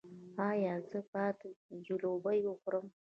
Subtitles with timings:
[0.49, 1.37] ایا زه باید
[1.85, 2.09] جیلې
[2.47, 2.85] وخورم؟